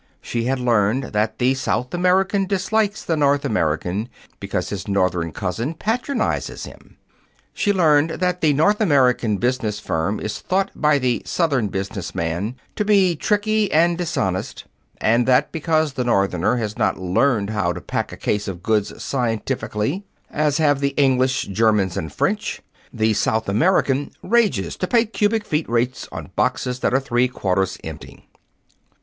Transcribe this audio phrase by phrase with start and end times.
[0.19, 5.75] She had learned that the South American dislikes the North American because his Northern cousin
[5.75, 6.97] patronizes him.
[7.53, 12.55] She learned that the North American business firm is thought by the Southern business man
[12.77, 14.63] to be tricky and dishonest,
[14.99, 19.03] and that, because the Northerner has not learned how to pack a case of goods
[19.03, 25.45] scientifically, as have the English, Germans, and French, the South American rages to pay cubic
[25.45, 28.27] feet rates on boxes that are three quarters empty.